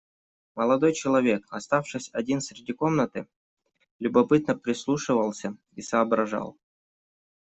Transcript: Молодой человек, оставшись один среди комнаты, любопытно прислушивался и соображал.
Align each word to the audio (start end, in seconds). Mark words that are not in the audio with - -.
Молодой 0.55 0.93
человек, 0.95 1.45
оставшись 1.51 2.09
один 2.11 2.41
среди 2.41 2.73
комнаты, 2.73 3.27
любопытно 3.99 4.57
прислушивался 4.57 5.55
и 5.73 5.83
соображал. 5.83 6.57